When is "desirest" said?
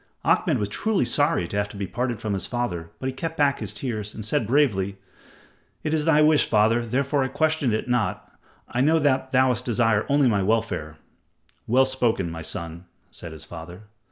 9.53-10.09